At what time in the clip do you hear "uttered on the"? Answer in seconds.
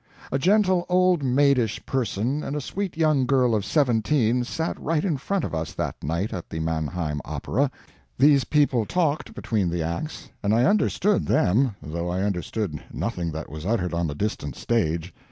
13.63-14.15